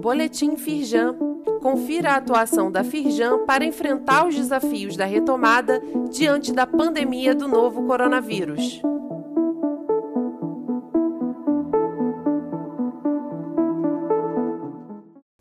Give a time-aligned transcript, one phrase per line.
[0.00, 1.16] Boletim Firjan.
[1.62, 5.80] Confira a atuação da Firjan para enfrentar os desafios da retomada
[6.10, 8.82] diante da pandemia do novo coronavírus.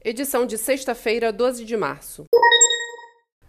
[0.02, 2.25] Edição de sexta-feira, 12 de março.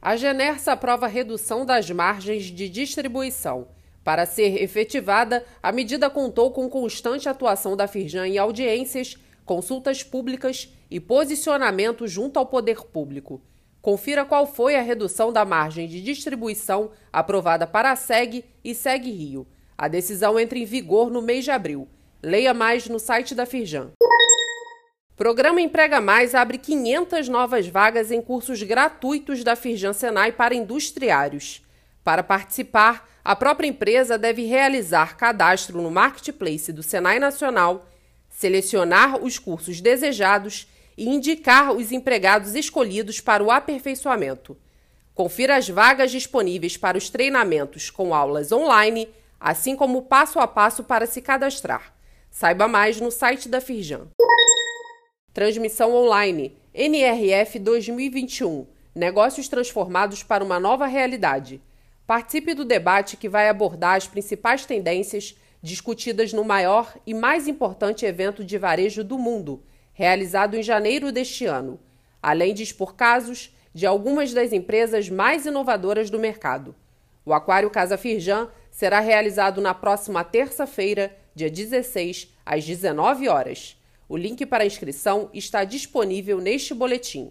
[0.03, 3.69] A Genersa aprova redução das margens de distribuição.
[4.05, 10.71] Para ser efetivada, a medida contou com constante atuação da Firjan em audiências, consultas públicas
[10.91, 13.41] e posicionamento junto ao poder público.
[13.81, 19.11] Confira qual foi a redução da margem de distribuição aprovada para a SEG e SEG
[19.11, 19.47] Rio.
[19.77, 21.89] A decisão entra em vigor no mês de abril.
[22.23, 23.91] Leia mais no site da Firjan.
[25.17, 31.63] Programa Emprega Mais abre 500 novas vagas em cursos gratuitos da Firjan Senai para industriários.
[32.05, 37.87] Para participar, a própria empresa deve realizar cadastro no Marketplace do Senai Nacional,
[38.29, 44.55] selecionar os cursos desejados e indicar os empregados escolhidos para o aperfeiçoamento.
[45.15, 49.09] Confira as vagas disponíveis para os treinamentos com aulas online,
[49.41, 51.95] assim como o passo a passo para se cadastrar.
[52.31, 54.09] Saiba mais no site da Firjan.
[55.33, 61.61] Transmissão online NRF 2021 Negócios transformados para uma nova realidade.
[62.07, 68.05] Participe do debate que vai abordar as principais tendências discutidas no maior e mais importante
[68.05, 69.63] evento de varejo do mundo,
[69.95, 71.81] realizado em janeiro deste ano,
[72.23, 76.75] além de expor casos de algumas das empresas mais inovadoras do mercado.
[77.25, 83.81] O Aquário Casa Firjan será realizado na próxima terça-feira, dia 16, às 19 horas.
[84.07, 87.31] O link para a inscrição está disponível neste boletim.